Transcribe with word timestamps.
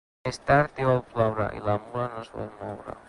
És 0.29 0.39
tard 0.45 0.81
i 0.85 0.87
vol 0.87 1.03
ploure, 1.11 1.47
i 1.59 1.61
la 1.67 1.77
mula 1.85 2.09
no 2.15 2.25
es 2.27 2.33
vol 2.39 2.51
moure. 2.63 2.97